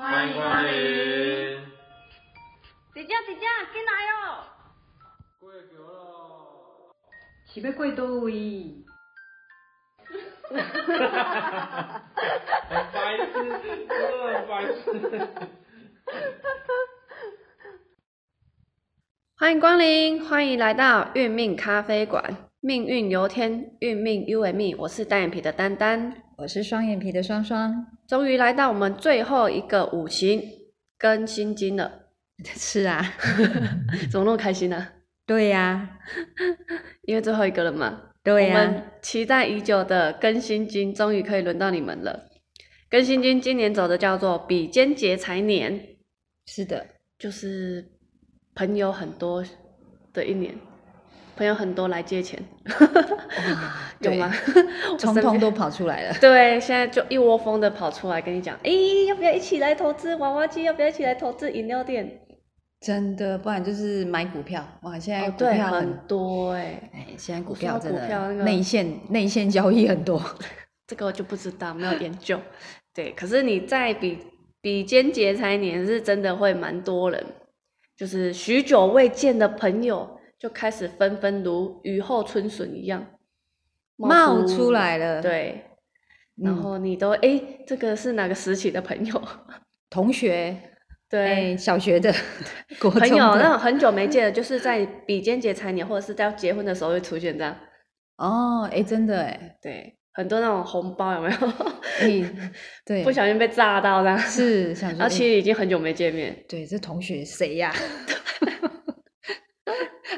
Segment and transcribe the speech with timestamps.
[0.00, 0.70] 欢迎光临。
[2.94, 4.48] 姐姐姐姐，进来哦。
[5.38, 6.96] 过桥咯。
[7.44, 8.82] 是要过倒位？
[10.48, 12.02] 哈哈哈哈哈！
[12.70, 13.28] 很白痴，
[13.60, 13.92] 真的
[14.32, 14.80] 很白痴。
[19.36, 22.49] 欢迎光临，欢迎来到运命咖啡馆。
[22.62, 24.76] 命运由天，运命由命。
[24.78, 27.86] 我是单眼皮的丹丹，我是双眼皮的双双。
[28.06, 30.42] 终于来到我们最后一个五行
[30.98, 31.90] 更新金了。
[32.44, 33.02] 是啊
[34.12, 34.88] 怎么那么开心呢？
[35.24, 35.98] 对呀，
[37.04, 37.98] 因为最后一个了嘛。
[38.22, 38.54] 对呀。
[38.54, 42.28] 我们期待已久的更新金，终于可以轮到你们了。
[42.90, 45.96] 更新金今年走的叫做比肩劫财年。
[46.44, 46.86] 是的，
[47.18, 47.90] 就是
[48.54, 49.42] 朋友很多
[50.12, 50.54] 的一年。
[51.36, 52.38] 朋友很多来借钱，
[54.00, 54.32] 有吗？
[55.00, 56.14] 通通都跑出来了。
[56.20, 58.70] 对，现在就一窝蜂的跑出来跟你讲，哎，
[59.08, 60.64] 要不要一起来投资娃娃机？
[60.64, 62.20] 要不要一起来投资饮料店？
[62.80, 64.66] 真的，不然就是买股票。
[64.82, 66.90] 哇，现在股票很多哎。
[66.94, 70.20] 哎，现在股票真的内线内线交易很多。
[70.86, 72.40] 这个我就不知道，没有研究。
[72.94, 74.18] 对，可是你在比
[74.60, 77.24] 比肩劫财年是真的会蛮多人，
[77.96, 80.18] 就是许久未见的朋友。
[80.40, 83.06] 就开始纷纷如雨后春笋一样
[83.96, 85.62] 冒出来了，对，
[86.36, 89.22] 然后你都哎，这个是哪个时期的朋友？
[89.90, 90.56] 同学，
[91.10, 92.10] 对，小学的
[92.80, 97.54] 朋友，那种很久没见的，就是在比肩节财年或者是在结婚的时候会出现这样。
[98.16, 101.36] 哦，哎，真的哎，对，很多那种红包有没有？
[102.00, 102.32] 哎，
[102.86, 106.34] 对，不小心被炸到这样，是，然后其实已经很久没见面。
[106.48, 107.74] 对，这同学谁呀？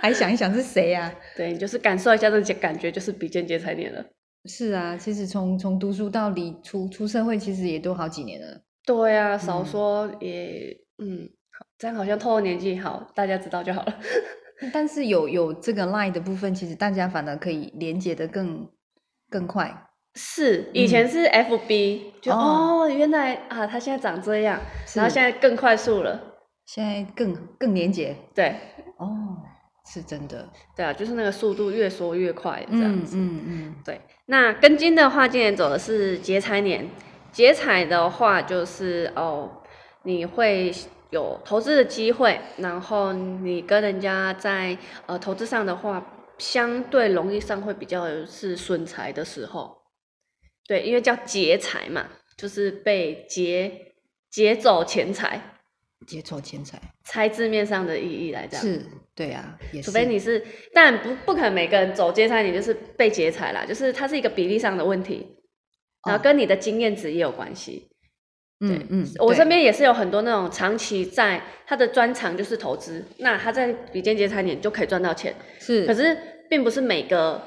[0.00, 1.12] 还想一想是谁呀？
[1.36, 4.04] 对，就是感受一下这些感觉，就是比肩劫财年了。
[4.44, 8.60] 是啊，其实从从读书到离出出社会，其实也都好几年了。
[8.84, 11.28] 对啊，少说也嗯，
[11.78, 13.94] 这样好像透露年纪，好，大家知道就好了。
[14.72, 18.68] 但是有有这个 line 的部分，其实大家反而可以连接的更
[19.30, 19.88] 更快。
[20.14, 24.60] 是，以前是 FB，就哦，原来啊，他现在长这样，
[24.94, 26.20] 然后现在更快速了，
[26.66, 28.16] 现在更更连接。
[28.34, 28.56] 对，
[28.98, 29.38] 哦。
[29.84, 33.16] 是真的，对啊，就是那个速度越缩越快这样子。
[33.16, 34.00] 嗯嗯，对。
[34.26, 36.88] 那庚金的话，今年走的是劫财年。
[37.32, 39.50] 劫财的话，就是哦，
[40.04, 40.72] 你会
[41.10, 44.76] 有投资的机会，然后你跟人家在
[45.06, 46.06] 呃投资上的话，
[46.38, 49.76] 相对容易上会比较是损财的时候。
[50.66, 52.06] 对，因为叫劫财嘛，
[52.36, 53.94] 就是被劫
[54.30, 55.51] 劫走钱财。
[56.06, 65.26] 劫走钱财，猜字面上的意义来讲，是对啊，除非你是，但不不可能每个人走劫财，你就是被劫财啦，就是它是一个比例上的问题，
[66.06, 67.88] 然后跟你的经验值也有关系。
[68.64, 76.16] 嗯嗯，我身边也是有很多那种长期在他的专长就是投资，那他在比肩劫财年就可以赚到钱，是，可是
[76.48, 77.42] 并不是每个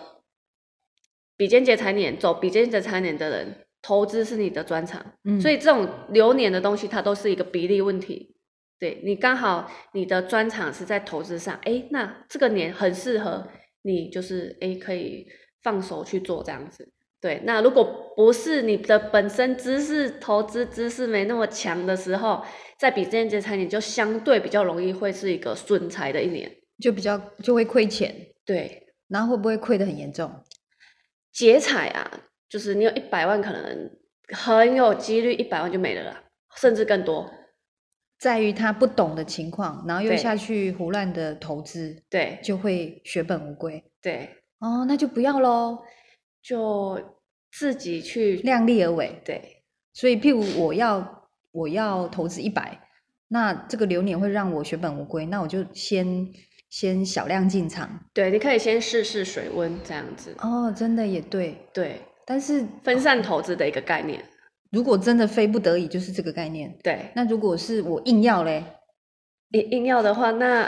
[1.38, 8.34] 比肩劫财年走比肩劫财年的人，投资是你的专长，所以这种流年的东西，它都是一个比例问题。
[8.80, 13.47] 对你刚好你的专长是在投资上，哎，那这个年很适合
[13.84, 15.25] 你，就是哎可以
[15.63, 16.91] 放手去做这样子。
[17.22, 22.44] 对，那如果不是你的本身知识投资知识没那么强的时候，
[22.78, 28.14] 在比这件节财年就相对比较容易会是一个损财的一年，就比较就会亏钱。
[28.46, 30.31] 对，然后会不会亏得很严重？
[31.31, 32.12] 劫财啊，
[32.47, 33.90] 就是你有一百万，可能
[34.30, 36.24] 很有几率一百万就没了啦，
[36.58, 37.31] 甚至更多。
[38.18, 43.84] 在于他不懂的情况，然后又下去胡乱的投资，对，就会血本无归。
[44.02, 45.80] 对，哦，那就不要喽，
[46.42, 47.00] 就
[47.52, 49.22] 自己去量力而为。
[49.26, 52.80] 对，所以譬如我要我要投资一百，
[53.28, 56.28] 那这个流年会让我血本无归，那我就先
[56.70, 58.06] 先小量进场。
[58.14, 60.34] 对，你可以先试试水温这样子。
[60.40, 64.23] 哦，真的也对，对，但是分散投资的一个概念。
[64.72, 66.76] 如果真的非不得已，就是这个概念。
[66.84, 68.64] 对，那如果是我硬要嘞，
[69.52, 70.64] 你硬要的话，那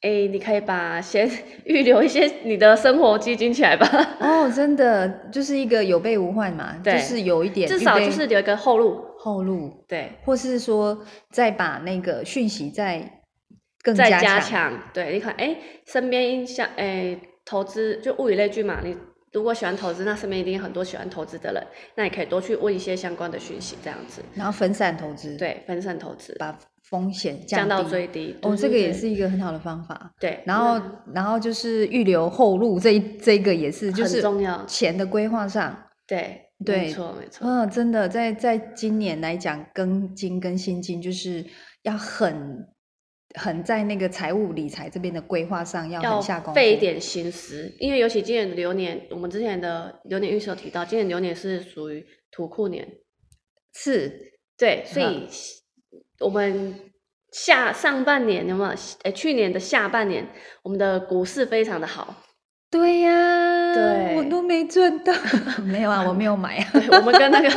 [0.00, 1.30] 哎，你可以把先
[1.64, 3.86] 预留一些你的生活基金起来吧。
[4.20, 9.02] 哦，真的就是一个有备无患嘛，就是有一点，至少就是留一个后路。
[9.18, 13.22] 后路，对，或是说再把那个讯息再
[13.82, 14.90] 更加加强。
[14.92, 15.56] 对，你看，哎，
[15.86, 18.96] 身边像哎投资就物以类聚嘛，你。
[19.34, 21.62] 如果喜欢投资，那身边一定有很多喜欢投资的人，
[21.96, 26.56] 那你可以多去问一些相关的讯息，这样子，然后分散投资，对，分散投资，把
[26.88, 28.36] 风险降到最低。
[28.42, 30.14] 哦，这个也是一个很好的方法。
[30.20, 30.80] 对，然后，
[31.12, 35.76] 然后就是预留后路，这一这个也是，就是重要钱的规划上，
[36.06, 37.44] 对，对，没错没错。
[37.44, 41.44] 嗯，真的，在在今年来讲，庚金跟辛金就是
[41.82, 42.64] 要很
[43.34, 52.86] 很在那个财务理财这边的规划上要很下功夫，费一点心思，因为尤其今年的流年，我们之前的流年运势有提到，今年流年是属于土库年，
[53.74, 55.26] 是，对，所以
[56.20, 56.74] 我们
[57.32, 58.70] 下上半年有没有？
[59.02, 60.28] 诶，去年的下半年，
[60.62, 62.22] 我们的股市非常的好。
[62.70, 65.12] 对呀，对我都没赚到，
[65.64, 66.70] 没有啊，我没有买啊。
[66.98, 67.48] 我们跟那个，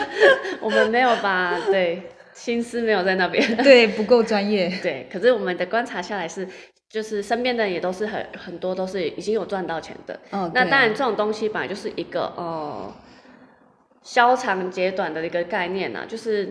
[0.62, 2.04] 我们没有把对
[2.38, 4.72] 心思没有在那边， 对，不够专业。
[4.84, 6.48] 对，可是我们的观察下来是，
[6.88, 10.20] 就是身边的人也都是很很多都是已经有赚到钱的。
[10.30, 12.94] 哦，那当然，这种东西本来就是一个呃，
[14.04, 16.48] 消长截短的一个概念呐、就是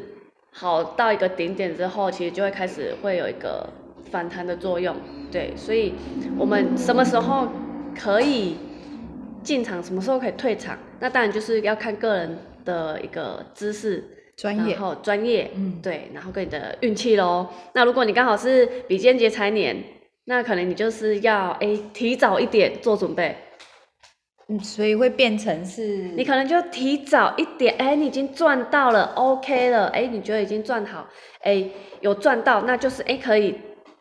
[0.50, 3.69] 好到一个顶点之后，其实就会开始会有一个
[4.11, 4.97] 反弹的作用。
[5.31, 5.94] 对，所以
[6.37, 7.47] 我们什么时候
[7.97, 8.56] 可以
[9.44, 14.03] 进场，什么时候可以退场，那当然就是要看个人的一个知识。
[14.37, 14.75] 专业。
[14.75, 15.81] 然，后专业，嗯。
[15.83, 17.49] 对，然后跟你的运气喽。
[17.73, 19.77] 那如果你刚好是比肩节财年，
[20.27, 23.37] 那可能你就是要哎提早一点做准备，
[24.49, 25.83] 嗯，所以会变成是
[26.17, 31.06] 你可能就提早一点，哎，你已经赚到了，OK 了，哎，你觉得已经赚好，
[31.43, 31.65] 哎，
[32.00, 33.59] 有赚到，那就是哎可以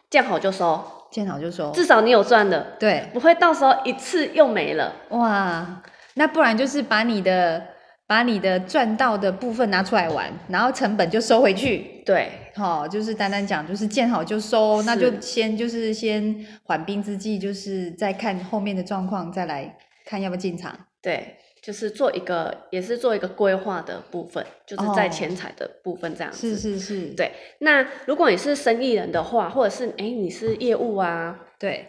[0.09, 4.93] 见好就收，见好就收，至少你有赚的，对，不会到时候一次又没了。
[5.09, 5.83] 哇，
[6.15, 7.61] 那不然就是把你的
[8.07, 12.03] 把你的赚到的部分拿出来玩，然后成本就收回去。
[12.05, 19.75] 对，好、就是单单讲，就是见好就收，那就先就是先缓兵之计，就是再看后面的状况，再来
[20.05, 20.77] 看要不要进场。
[21.01, 26.55] 对，就是做一个，也是做一个规划的部分，就是在哦钱财的部分这样子。
[26.55, 31.87] 是是是，对，那如果你是生意人的话，或者是哎你是业务啊，对，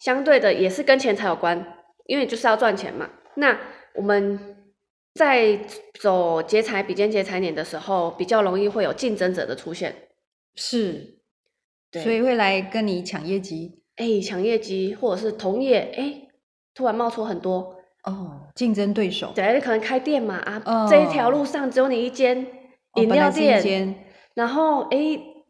[0.00, 1.64] 相对的也是跟钱财有关，
[2.06, 3.08] 因为就是要赚钱嘛。
[3.36, 3.56] 那
[3.94, 4.51] 我们
[5.14, 5.58] 在
[6.00, 10.08] 走劫财比肩劫财年的时候，比较容易会有竞争者的出现，
[10.54, 11.18] 是，
[11.90, 12.02] 对。
[12.02, 13.82] 所以会来跟你抢业绩。
[13.96, 16.28] 哎抢业绩，或者是同业哎
[16.74, 19.32] 突然冒出很多，哦，竞争对手。
[19.34, 20.88] 对，可能开店嘛啊，哦。
[20.90, 22.38] 这一条路上只有你一间
[22.94, 24.04] 饮料哦本来是一店，间。
[24.34, 24.98] 然后哎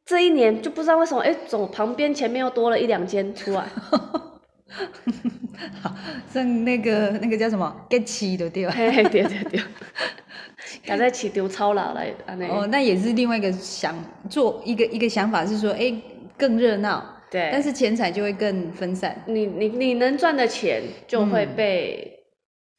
[0.05, 3.69] 这一年就不知道为什么哎总旁边前面又多了一两间出来。
[5.81, 5.95] 好，
[6.33, 8.73] 像那个那个叫什么？get 七的对吧？
[8.77, 9.61] 嘿嘿，对对对，
[10.87, 12.47] 赶在起丢超老来安尼。
[12.47, 13.95] 哦，那也是另外一个想
[14.29, 15.95] 做一个一个想法是说，哎，
[16.37, 21.55] 更热闹，对，但是钱财就会更分散，你你你能赚的钱就会嗯。
[21.57, 22.19] 被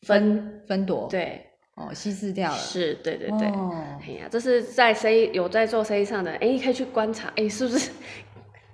[0.05, 1.41] 分，分夺，，对，
[1.75, 3.47] 哦，稀释掉了，是，对对对。
[3.47, 7.89] 哦，哎呀，这是在生意有在做生意上的，哎，可以去观察，哎，是不是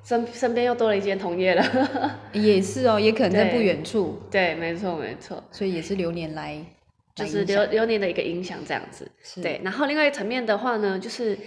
[0.09, 1.63] 身身边又多了一间同业了？
[2.33, 6.65] 也是哦，也可能在不远处，对，没错没错，所以也是流年来，
[7.13, 9.11] 就是流流年的一个影响这样子。
[9.21, 9.39] 是。
[9.39, 11.37] 对，然后另外一层面的话呢，就是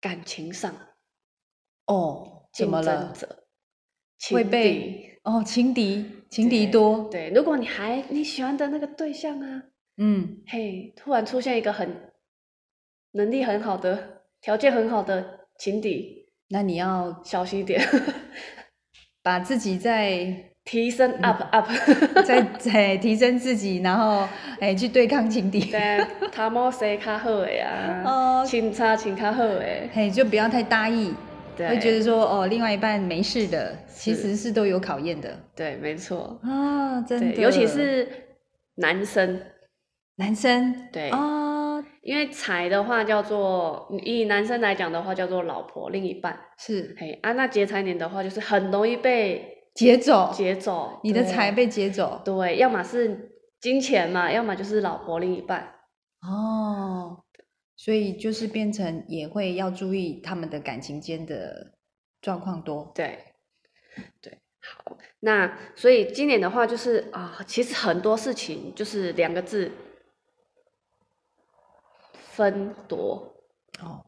[0.00, 0.72] 感情上
[1.86, 3.12] 哦，怎竞么了？
[4.30, 9.64] 会被哦，情敌，情敌对多，对，如果你还你喜欢的那个对象啊，
[9.96, 12.12] 嗯，嘿，突然出现一个很
[13.10, 17.80] 能力很好的、条件很好的情敌，那你要小心一点，
[19.22, 20.26] 把自己再
[20.64, 21.22] 提升嗯。
[21.22, 21.68] up up。
[22.24, 24.26] 再再提升自己，然后
[24.60, 28.02] 哎去对抗情敌，对，他某谁较好的啊？
[28.42, 31.12] 哦，清差清较好的，嘿，就不要太大意，
[31.56, 35.38] 对，会觉得说哦，另外一半没事的，其实是都有考验的。
[35.54, 38.08] 对，没错，啊，真，的，尤其是
[38.76, 39.40] 男生，
[40.16, 41.10] 男生，对。
[41.10, 41.18] 啊，
[42.04, 46.94] 因为财的话叫做以男生来讲的话叫做老婆另一半，是。
[46.98, 55.76] 嘿啊，那劫财年的话就是很容易被劫走，劫走，你的对财被劫走，对，要么是金钱嘛，要么就是老婆另一半。
[56.20, 57.24] 哦，
[57.74, 61.72] 所以就是变成也会要注意他们的感情间的
[62.20, 63.18] 状况多，对，
[64.20, 69.70] 对，好，那所以今年的话就是啊，其实很多事情就是两个字，
[72.36, 73.34] 分夺。
[73.80, 74.04] 哦，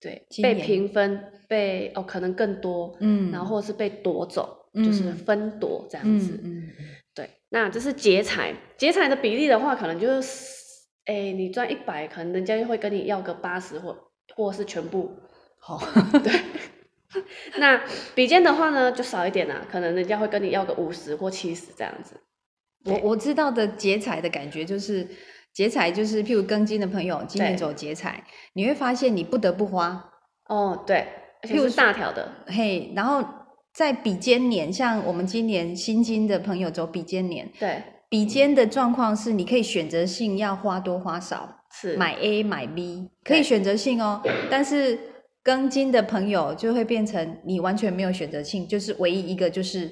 [0.00, 6.40] 对，被平分，被哦可能更多，嗯，然后是被夺走，就是嗯分夺这样嗯子。
[6.42, 6.72] 嗯，嗯
[7.14, 10.46] 对，那这是劫财，劫财的比例的话，可能就是，
[11.04, 13.96] 哎，你赚一百，可能人家就会跟你要个八十或
[14.34, 15.14] 或是全部。
[15.58, 15.78] 好，
[16.22, 16.32] 对
[17.58, 22.20] 那比肩的话呢，就少一点啦，可能人家会跟你要个五十或七十这样子。
[22.86, 25.06] 我我知道的劫财的感觉就是，
[25.54, 30.10] 劫财就是譬如庚金的朋友，今年走劫财，你会发现你不得不花，
[30.48, 31.06] 哦，对，
[31.42, 33.24] 譬如大条的，嘿，然后
[33.72, 41.96] 在比肩年，像我们今年新金的朋友走比肩年，对，比肩的状况是你可以选择性要花多花少，是。
[41.96, 44.20] 买 A 买 B，可以选择性哦。
[44.50, 44.98] 但是
[45.44, 49.88] 庚金的朋友就会变成你完全没有选择性，就是唯一一个就是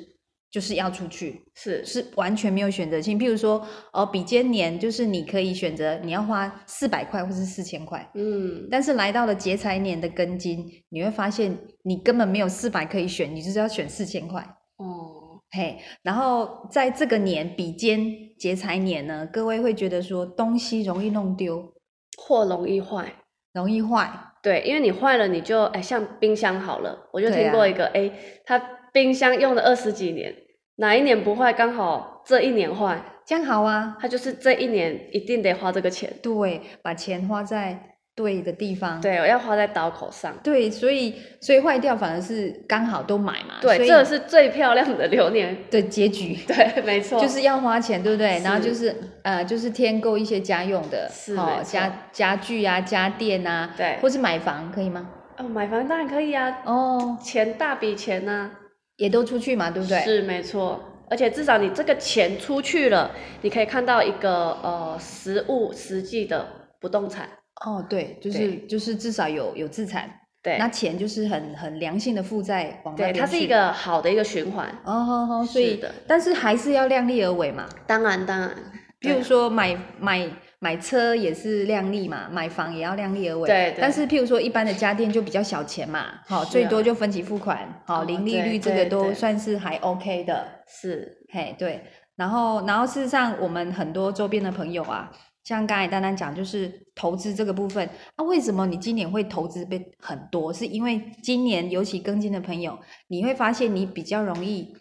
[0.52, 3.18] 就是要出去，是是完全没有选择性。
[3.18, 14.42] 譬如说，哦，比肩年就是你可以选择你要花四百块或是四千块，嗯，但是来到了劫财年的庚金，你会发现你根本没有四百可以选，你就是要选四千块。
[14.76, 18.04] 哦，嘿，然后在这个年比肩
[18.38, 21.72] 劫财年呢，各位会觉得说东西容易弄丢，
[22.18, 23.10] 或容易坏。
[23.54, 24.10] 容易坏。
[24.42, 28.10] 对，因为你坏了，你就哎，像冰箱好了，我就听过一个，哎、
[28.44, 28.60] 他
[28.92, 30.34] 冰箱用了二十几年，
[30.76, 36.12] 哪一年不坏，刚好这一年坏，这样好啊，他就是这一年一定得花这个钱。
[36.22, 39.00] 对，把钱花在对的地方。
[39.00, 40.36] 对，我要花在刀口上。
[40.44, 43.60] 对，所以所以坏掉反而是刚好都买嘛。
[43.62, 45.56] 所对，以这是最漂亮的流年。
[45.70, 46.36] 的结局。
[46.46, 48.40] 对，没错，就是要花钱，对不对？
[48.44, 55.08] 然后就是呃，就是添购一些家用的，哦是没，错家家具啊、家电啊，对或是买房可以吗？
[55.38, 58.50] 哦，买房当然可以啊，哦，钱大笔钱呐、
[58.96, 59.98] 也都出去嘛，对不对？
[60.00, 63.10] 是没错，而且至少你这个钱出去了，
[63.42, 66.46] 你可以看到一个呃实物实际的
[66.80, 67.28] 不动产。
[67.64, 70.10] 哦，对，就是就是至少有有资产，
[70.42, 74.66] 对那钱就是很很良性的负债往那对，它是一个好的一个循环。
[74.84, 77.68] 哦好好，所以是的但是还是要量力而为嘛。
[77.86, 78.50] 当然，当然，
[78.98, 80.28] 比如说买买
[80.62, 83.48] 买车也是量力嘛，买房也要量力而为。
[83.48, 90.46] 对对但是譬如说一般的家电就比较小钱嘛，好、最多就分期付款，好、哦零利率这个都算是还 OK 的。
[90.68, 91.82] 是嘿，对。
[92.14, 95.10] 然后然后事实上，我们很多周边的朋友啊，
[95.42, 100.52] 像刚才丹丹讲，就是投资这个部分啊，为什么你今年会投资被很多？
[100.52, 102.78] 是因为今年尤其跟进的朋友，
[103.08, 104.72] 你会发现你比较容易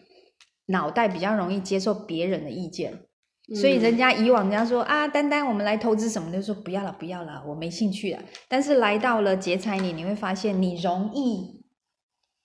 [0.66, 3.00] 脑袋比较容易接受别人的意见。
[3.54, 8.22] 所以人嗯家以往人家说啊，丹丹，我们来投资什么，就说不要了，不要了，我没兴趣了。
[8.48, 11.62] 但是来到了劫财年，你会发现你容易，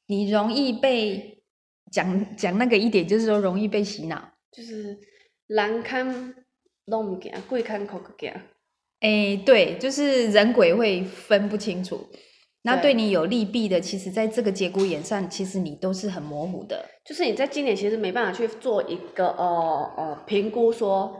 [0.07, 1.43] 你容易被
[1.91, 4.33] 讲讲那个一点，就是说容易被洗脑。
[4.51, 4.97] 就是
[5.47, 6.33] 人看
[6.85, 8.33] 拢唔行，鬼看口个行。
[8.99, 12.09] 哎，对，就是人鬼会分不清楚。
[12.67, 16.85] 那对对你有利弊的，其实在这个节骨眼上，其实你都是很模糊的。
[17.05, 21.15] 就是你在今年其实没办法去做一个呃呃评估，说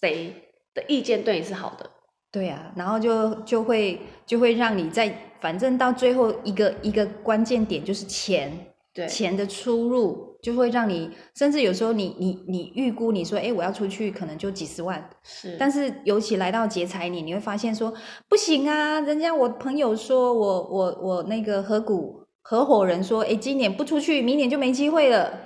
[0.00, 0.34] 谁
[0.74, 1.88] 的意见对你是好的。
[2.30, 8.52] 对啊，然后就就会就会让你在反正到最后一个一个关键点就是钱，
[8.92, 17.92] 对，钱的出入就会让你，甚至有时候你你你预估你说，哎，我要出去可能就几十万，是，但是尤其来到劫财年，你会发现说
[18.28, 25.40] 不行啊，人家我朋友说我我我那个合股合伙人说，哎，今年不出去，明年就没机会了，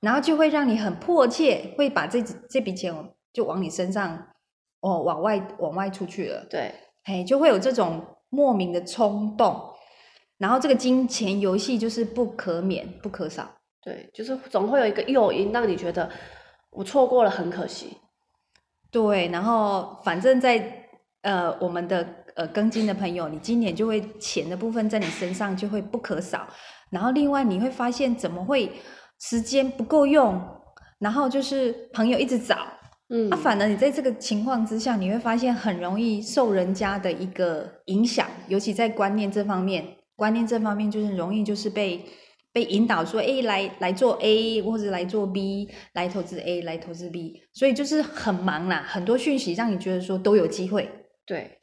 [0.00, 2.20] 然后就会让你很迫切，会把这
[2.50, 2.92] 这笔钱
[3.32, 4.26] 就往你身上
[4.80, 9.62] 哦往外往外出去了，对，哎，就会有这种莫名的冲动，
[10.38, 13.48] 然后这个金钱游戏就是不可免不可少。
[13.82, 16.08] 对，就是总会有一个诱因让你觉得
[16.70, 17.96] 我错过了很可惜。
[18.90, 20.86] 对，然后反正在
[21.22, 26.46] 呃我们的呃庚金的朋友，你今年就会钱的部分在你身上就会不可少，
[26.90, 28.70] 然后另外你会发现怎么会
[29.18, 30.40] 时间不够用，
[30.98, 32.58] 然后就是朋友一直找，
[33.08, 42.04] 嗯，啊，反而你在这个情况之下，你会发现很容易受人家的一个影响，尤其在观念这方面，观念这方面就是容易就是被
[42.52, 50.88] 被引导说，哎，来来做 A 或者来做 B，来投资 A，来投资 B，所以就是很忙啦，很多讯息让你觉得说都有机会。
[51.24, 51.60] 对，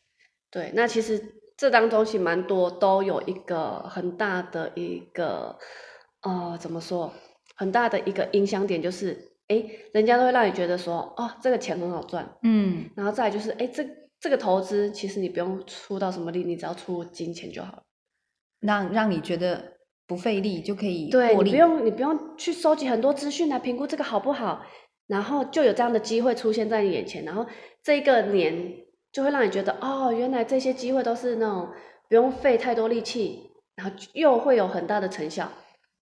[0.49, 1.21] 对，那其实
[1.55, 5.57] 这当中其实蛮多都有一个很大的一个
[6.21, 7.13] 呃，怎么说？
[7.55, 13.85] 很大的一个影响点就是，哎，人家都会让你觉得说，哦，这个钱很好赚，嗯，然后再来就是，哎，这
[14.19, 17.83] 这个投资其实你不用出到什么力，你只要出金钱就好了。
[18.61, 19.78] 让让你觉得
[20.09, 21.35] 不费力就可以对。
[21.35, 24.65] 你不用你不用去收集很多资讯来评估这个好不好，
[25.07, 27.45] 然后就有这样的机会出现在你眼前，然后
[27.83, 28.73] 这一个年
[29.13, 31.69] 就会让你觉得哦，原来这些机会都是那种
[32.09, 35.47] 不用费太多力气，然后又会有很大的成效。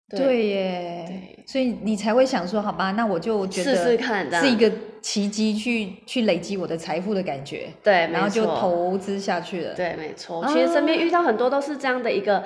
[0.09, 4.71] 对耶对，所以你才会想说，好吧，那我就觉得试试看是一个
[5.01, 7.67] 奇迹去去累积我的财富的感觉。
[7.83, 10.45] 对，然后就投资下去了。，对，没错。
[10.47, 12.41] 其实身边啊遇到很多都是这样的一个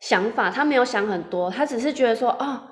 [0.00, 2.62] 想法，他没有想很多，他只是觉得说，哦，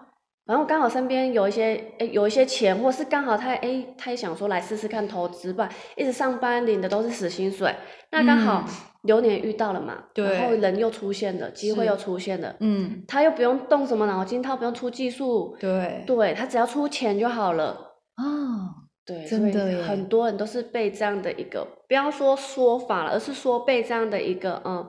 [0.45, 7.75] 然后刚好身边有一些，诶有一些钱，或是刚好他，诶他也想说来试试看投资吧，一直上班领的都是死薪水，
[8.11, 8.65] 那刚好
[9.03, 17.95] 流年遇到了嘛，嗯然后人又出现了，机会又出现了，嗯，他又不用动什么脑筋，他不用出技术，对，对他只要出钱就好了。
[18.17, 19.83] 哦，对，真的耶。
[19.83, 24.87] 很多人都是被这样的一个，不要说说法了，而是说被这样的一个嗯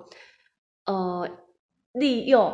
[0.85, 1.27] 呃
[1.95, 2.53] 利用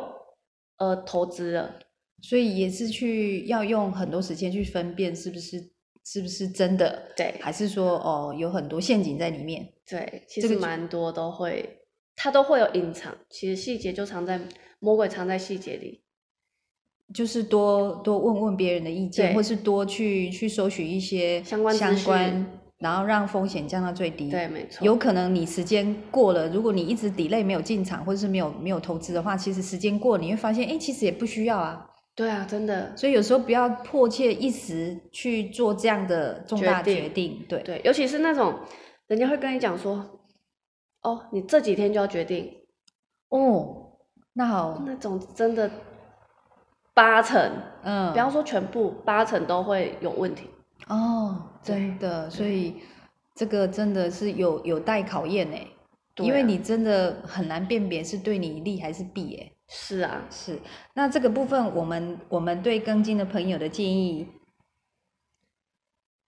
[0.77, 1.75] 而投资了。
[2.21, 5.71] 所以也是去要用很多时间去分辨是不是
[6.05, 9.73] 是不是真的，对还是说哦有很多陷阱在里面。
[9.87, 11.79] 对，其实蛮多都会，
[12.15, 14.39] 它都会有隐藏，其实细节就藏在
[14.79, 16.03] 魔鬼藏在细节里。
[17.13, 22.45] 就是多多问问别人的意见，或是多去去搜取一些相关相关讯，
[22.81, 24.29] 然后让风险降到最低。
[24.29, 24.83] 对，没错。
[24.83, 31.87] 有可能你时间过了，如果你一直 delay 没有进场，或者是没有没有投资的话，其实时间过了，你会发现，哎，其实也不需要啊。
[32.13, 32.95] 对啊，真的。
[32.97, 38.53] 所以有时候不要迫切一时去做这样的重大决定决定，对，对，尤其是那种
[39.07, 40.19] 人家会跟你讲说，
[41.03, 42.51] 哦，你这几天就要决定，
[43.29, 43.93] 哦，
[44.33, 45.69] 那好，那种真的
[46.93, 47.39] 八成，
[47.83, 50.49] 嗯，不要说全部，八成都会有问题。
[50.91, 52.81] 哦，真的，所以
[53.33, 55.57] 这个真的是有有待考验呢，
[56.13, 56.27] 对啊。
[56.27, 60.59] 因为你真的很难辨别是对你利还是弊，哎，是啊，是。
[60.93, 64.27] 那这个部分，我们我们对跟进的朋友的建议，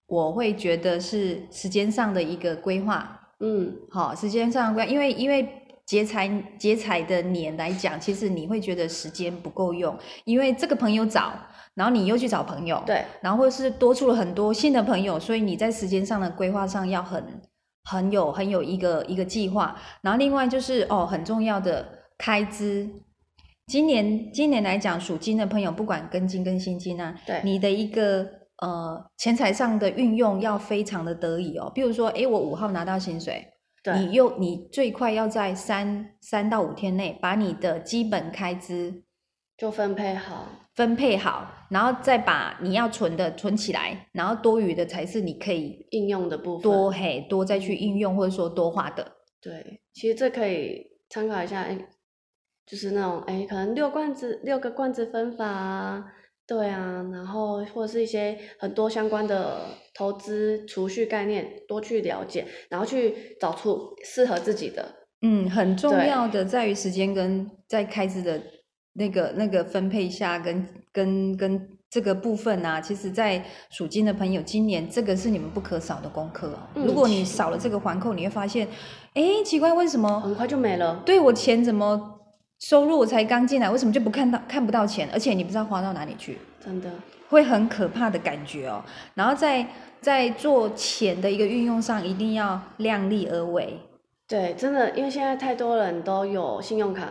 [0.08, 11.34] 我会觉得是时间上的一个规划，嗯，好，时间上的规划，因为因为劫财劫财的年来讲，其实你会觉得时间不够用，因为这个朋友找，
[11.76, 17.42] 然后你又去找朋友，对，然后或是多出了很多新的朋友，所以你在时间上的规划上要很
[17.84, 19.76] 很有很有一个一个计划。
[20.02, 21.86] 然后另外就是哦，很重要的
[22.18, 22.90] 开支。
[23.68, 28.28] 今年今年来讲，属金的朋友，不管庚金跟辛金啊，对你的一个
[28.62, 31.72] 呃钱财上的运用要非常的得意哦。
[31.74, 33.53] 比如说，诶，我五号拿到薪水，对，
[33.96, 39.04] 你又你最快要在三三到五天内把你的基本开支
[39.58, 40.48] 就分配好。
[40.76, 49.06] 分配好，然后再把你要存的存起来，然后多余的才是你可以应用的部分多嘿多再去应用或者说多花的。
[49.40, 51.78] 对，其实这可以参考一下，哎，
[52.66, 56.06] 就是那种哎，可能六罐子六个罐子分法啊，
[56.46, 59.62] 对啊，然后或者是一些很多相关的
[59.94, 64.86] 投资储蓄概念，多去了解，然后去找出适合自己的。
[65.22, 68.42] 嗯，很重要的在于时间跟在开支的
[68.94, 76.60] 那个那个分配下跟跟跟这个部分啊，其实，在属金的朋友，今年这个是你们不可少的功课哦。
[76.76, 78.68] 嗯如果你少了这个环扣，你会发现，
[79.14, 81.02] 哎，奇怪，为什么很快就没了。
[81.06, 82.13] 对我钱怎么
[82.64, 86.38] 收入我才刚进来，为什么就不看到看不到钱，而且你不知道花到哪里去？
[86.64, 86.90] 真的，
[87.28, 88.82] 会很可怕的感觉哦。
[89.16, 89.68] 然后在
[90.00, 93.78] 在做钱的一个运用上，一定要量力而为
[94.26, 97.10] 对，真的，因为现在太多人都有信用卡，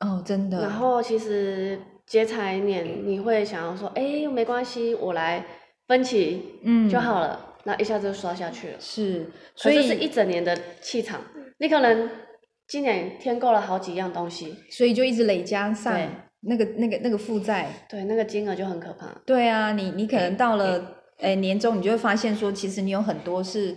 [0.00, 0.60] 哦，真的。
[0.60, 5.44] 然后其实劫财年你会想要说，哎，没关系，我来
[5.86, 8.74] 分期嗯就好了，那一下子就刷下去了。
[8.80, 11.20] 是，所以是一整年的气场，
[11.58, 12.10] 你可能
[12.68, 15.98] 今年添购了好几样东西，所以就一直累加上
[16.40, 17.66] 那个那个那个负债。
[17.88, 19.06] 对，那个金额就很可怕。
[19.24, 23.74] 对啊，你你可能到了诶年终，你就会发现说，其实你有很多是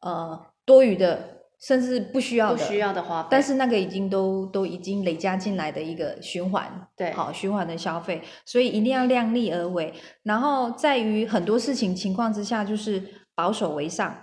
[0.00, 9.92] 呃多余的，甚至不需要的，不需要的花费，但是那个已经都都已经累加进来的一个循环，对好循环的消费，所以一定要量力而为。
[10.22, 13.02] 然后在于很多事情情况之下，就是
[13.34, 14.14] 保守为上。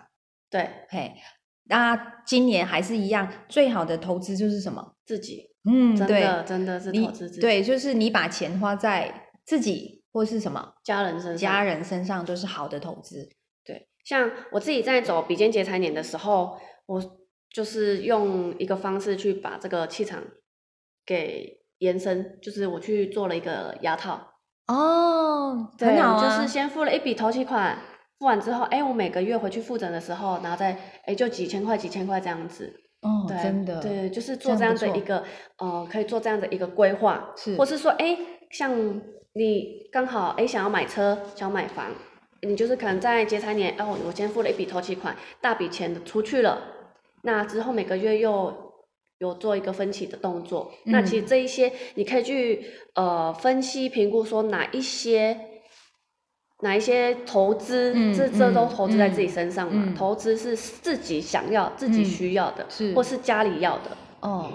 [0.50, 1.14] 对嘿，
[1.72, 4.94] 那今年还是一样，最好的投资就是什么？
[5.06, 5.50] 自己。
[5.64, 13.30] 嗯，真对，的真的是投资自己，对，就是你把钱花在自己或是什么家人身上，家人身上，都是好的投资。
[13.64, 16.58] 对，像我自己在走比肩劫财年的时候，
[16.88, 17.00] 我
[17.52, 20.24] 就是用一个方式去把这个气场
[21.06, 24.34] 给延伸，就是我去做了一个牙套，
[24.66, 27.78] 哦，对，很好啊，就是先付了一笔头期款，
[28.22, 35.24] 付完之后，哎，我每个月回去复诊的时候，然后再哎就几千块几千块这样子，哦，对，真的，对，就是做这样的一个
[35.58, 38.16] 呃，可以做这样的一个规划，是或是说，哎，
[38.52, 39.02] 像
[39.34, 41.88] 你刚好哎想要买车，想要买房，
[42.44, 46.62] 你就是可能在结财年，哦，我先付了一笔头期款，大笔钱的出去了，
[47.24, 48.56] 那之后每个月又
[49.18, 55.48] 有做一个分期的动作，那其实这一些你可以去呃分析评估说哪一些。
[56.62, 59.84] 哪一些投资，嗯这这都嗯投资在自己嗯身上嘛？
[59.88, 63.98] 嗯投资是自己想要、自己嗯需要的，是或是家里要的。
[64.22, 64.52] 哦，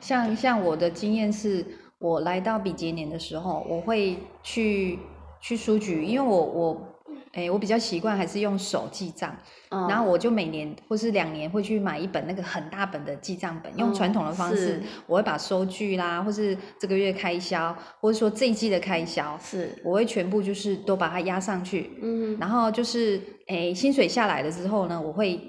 [0.00, 1.64] 像像我的经验是，
[1.98, 4.98] 我来到比劫年的时候，我会去
[5.40, 6.93] 去书局，因为我我
[7.34, 9.36] 哎，我比较习惯还是用手记账，
[9.70, 9.88] 嗯。
[9.88, 25.40] 然后我就每年或是两年会去买一本那个很大本的记账本，用传统的方式，我会把收据啦，或是这个月开销，或者说这一季的开销，是，我会全部就是都把它压上去，嗯然后就是诶薪水下来了之后呢，我会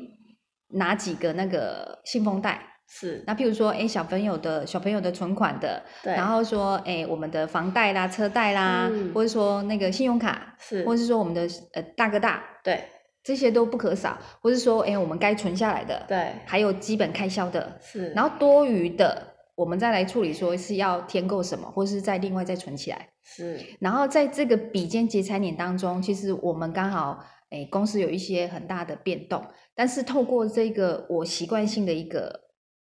[0.69, 9.12] 拿几个那个信封袋，是，那譬如说诶小朋友的小朋友的存款的，对，然后说诶我们的房贷啦、车贷啦，嗯。
[9.13, 12.84] 或者说那个信用卡，是，或者是说我们的呃大哥大，对。
[13.24, 23.10] 这些都不可少，或是说诶我们该存下来的，对还有基本开销的，是，然后多余的我们再来处理，说是要添购什么，或是再另外再存起来。
[23.24, 29.43] 是，然后在这个比肩节财年当中，其实我们刚好，诶，公司有一些很大的变动，
[29.74, 32.41] 但是透过这个我习惯性的一个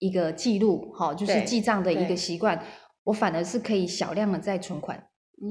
[0.03, 2.61] 一个记录，哈、就是记账的一个习惯，
[3.05, 5.03] 我反而是可以小量的在存款，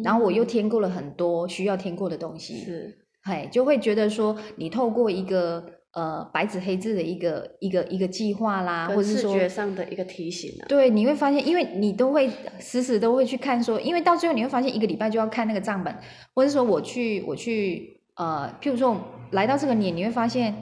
[0.04, 0.70] 然后我又嗯添。
[0.72, 5.62] 购了很多需要添购的东西，是，嘿，就会觉得说，你透过一个
[5.94, 15.94] 呃白纸黑字的一个一个一个计划啦，或者是说觉上的一个提醒啊，对，你会发现，因为你都会时时都会去看说，因为到最后你会发现一个礼拜就要看那个账本，
[16.34, 18.96] 或者说我去我去呃，譬如说
[19.32, 20.56] 来到这个年，你会发现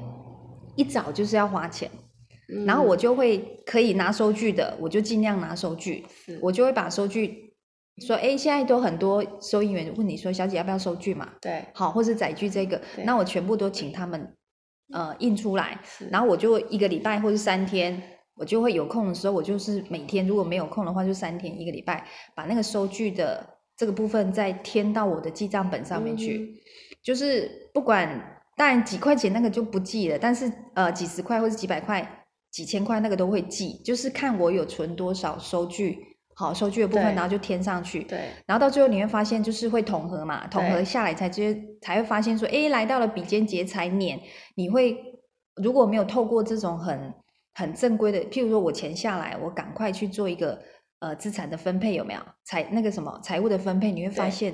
[0.75, 1.87] 一早就是要花钱，
[2.65, 6.03] 然后我就会可以拿收据的，我就尽量拿收据，
[6.41, 7.53] 我就会把收据
[8.05, 11.29] 说，哎，现在都很多收银员问你说，小姐要不要收据嘛？
[11.41, 11.65] 对。
[11.73, 14.35] 好，或是载具这个，那我全部都请他们
[14.93, 18.01] 呃印出来，然后我就一个礼拜或是三天，
[18.35, 26.47] 我就会有空的时候，我就是每天如果没有空的话，就三天一个礼拜，把那个收据的这个部分再添到我的记账本上面去，嗯。
[27.03, 32.18] 就是不管当然几块钱那个就不记了，但是呃几十块或是几百块、
[32.51, 35.97] 几千块那个都会记，就是看我有存多少收据，
[36.35, 38.03] 好收据的部分，然后就填上去。
[38.03, 44.19] 对然后到最后你会发现，就是会统合嘛，统合下来才觉才会发现说，哎，来到了比肩节财年，
[44.55, 44.97] 你会
[45.55, 47.13] 如果没有透过这种很
[47.53, 50.59] 很正规的，譬如说我钱下来，我赶快去做一个
[50.99, 54.53] 呃资产的分配，有没有财那个什么财务的分配，你会发对现，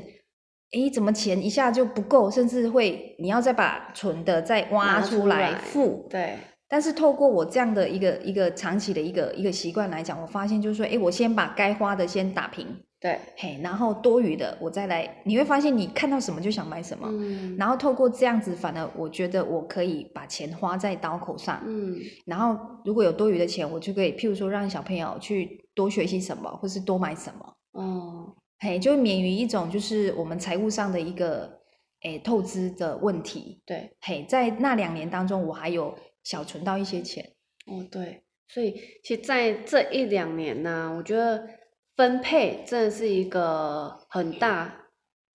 [0.71, 6.35] 哎，怎么钱一下就不够，甚至会你要再把存的再挖出来付，对
[6.67, 12.67] 但是透过我这样的一个一个长期的一个一个习惯来讲，我发现就是说，哎，我先把该花的先打平，
[12.99, 17.55] 对，嘿，然后多余的我再来，你会发现你看到什么就想买什么，嗯。
[17.57, 21.95] 然后透过这样子，反而我觉得我可以把钱花在刀口上，嗯。
[22.25, 28.35] 然后如果有多余的钱，我就可以譬如说让小朋友去多学习什么，或是多买什么，哦。
[28.59, 31.59] 嘿，就免于一种就是我们财务上的一个
[32.03, 33.91] 诶透支的问题，对。
[34.01, 35.93] 嘿，在那两年当中，我还有
[36.25, 37.31] 小存到一些钱，
[37.67, 41.47] 哦对，所以其实在这一两年呢、我觉得
[41.95, 44.87] 分配真的是一个很大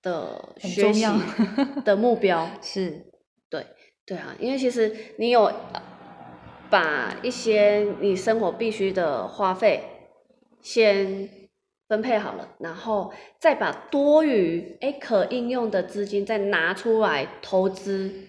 [0.02, 1.04] 的很学习
[1.84, 2.50] 的目标。
[2.60, 3.06] 是
[3.48, 3.64] 对
[4.04, 5.82] 对啊，因为其实你有呃
[6.68, 9.82] 把一些你生活必须的花费
[10.60, 11.28] 先
[11.88, 18.28] 分配好了，然后再把多余哎可应用的资金再拿出来投资，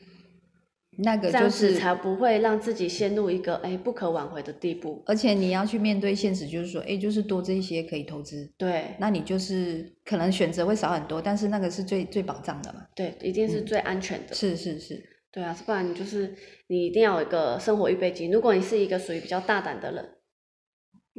[1.04, 5.04] 那个就是才不会让自己陷入一个哎不可挽回的地步。
[5.08, 12.86] 而且你要去面对现实，就是说，哎，就是多这一些可以投资，对那你就是可能选择会少很多，但是那个是最最保障的嘛。
[12.96, 14.34] 对，一定是嗯最安全的。
[14.36, 16.36] 是是是，对啊，不然你就是
[16.68, 18.32] 你一定要有一个生活预备金。
[18.32, 20.10] 如果你是一个属于比较大胆的人，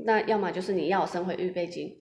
[0.05, 1.99] 那要么就是你要有生活预备金，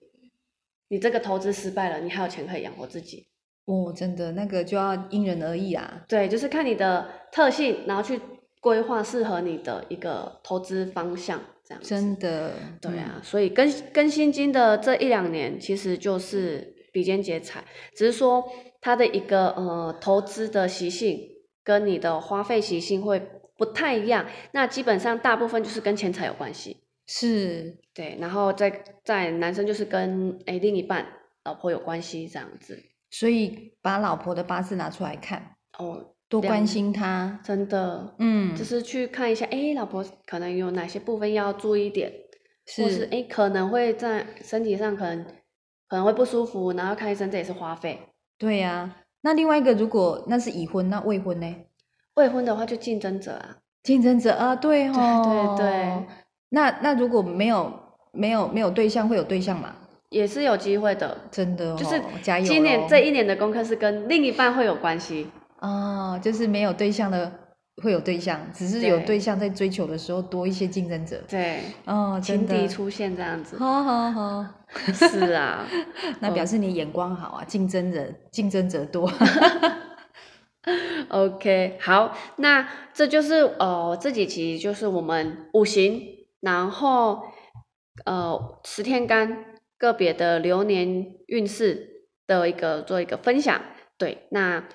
[0.88, 3.26] 你这个投资失败了，你还有钱可以养活自己。
[3.64, 6.04] 哦，真的那个就要因人而异啊。
[6.08, 8.20] 对，就是看你的特性，然后去
[8.60, 11.88] 规划适合你的一个投资方向，这样子。
[11.88, 18.44] 真的，对啊，所以跟跟新金的这一两年，其实就是比肩劫财，只是说
[18.80, 21.20] 它的一个呃投资的习性
[21.62, 23.22] 跟你的花费习性会
[23.56, 24.26] 不太一样。
[24.50, 31.06] 那基本上大部分就是跟钱财有关系，是对，然后再在男生就是跟诶另一半
[31.44, 32.82] 老婆有关系这样子。
[33.12, 37.38] 所以把老婆的八字拿出来看，哦，多关心她。
[37.44, 42.12] 真的，嗯，就是去看一下，诶，老婆可能有哪些部分要注意一点。
[42.76, 45.24] 或是是诶可能会在身体上可能
[45.88, 47.98] 可能会不舒服，然后看医生这也是花费。
[48.38, 51.56] 对呀、那另外一个，如果那是已婚，那未婚呢？
[52.14, 56.06] 未婚的话就竞争者啊，竞争者啊，对哦，对对。
[56.50, 57.72] 那那如果没有
[58.12, 59.74] 没有没有对象，会有对象吗？
[60.12, 61.16] 也是有机会的。
[61.30, 62.46] 真的、哦，就是加油！
[62.46, 65.28] 今年这一年的功课是跟另一半会有关系，
[65.60, 67.32] 哦，就是没有对象的
[67.82, 71.20] 会有对象，只是有对对象在追求的时候多一些竞争者。
[71.28, 73.56] 对，哦，情敌出现这样子。
[73.58, 74.46] 好好好，
[74.92, 75.66] 是啊，
[76.20, 79.10] 那表示你眼光好啊，竞争者竞争者多。
[81.08, 86.00] OK，好，那这就是呃这几集就是我们五行，
[86.40, 87.20] 然后
[88.04, 89.44] 呃十天干
[89.82, 93.60] 个别的流年运势的一个做一个分享。
[93.98, 94.68] 对，那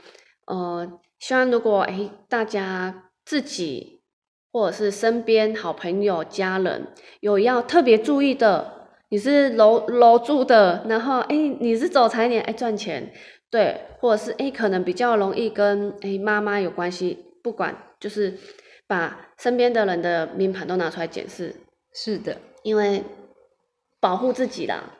[0.45, 4.01] 呃希望如果哎大家自己
[4.51, 6.87] 或者是身边好朋友家人
[7.21, 13.13] 有要特别注意的，你是楼楼住的，然后哎你是走财年哎赚钱。
[13.49, 18.37] 对，或者是哎，可能比较容易跟哎妈妈有关系，不管就是
[18.87, 21.55] 把身边的人的命盘都拿出来检视。
[21.93, 23.01] 是的，因为
[24.01, 24.96] 保护自己啦。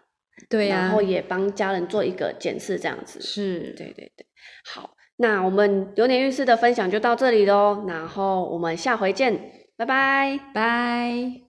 [0.49, 0.77] 对呀。
[0.77, 3.21] 然后也帮家人做一个检视，这样子。
[3.21, 3.73] 是。
[3.77, 4.25] 对对对。
[4.65, 11.46] 好，那我们流年运势的分享就到这里喽，然后我们下回见，拜拜，拜。